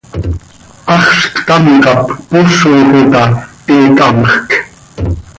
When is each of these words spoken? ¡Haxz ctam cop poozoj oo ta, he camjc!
¡Haxz 0.91 1.19
ctam 1.35 1.65
cop 1.83 2.01
poozoj 2.29 2.83
oo 2.95 3.01
ta, 3.13 3.23
he 3.67 3.75
camjc! 3.97 4.49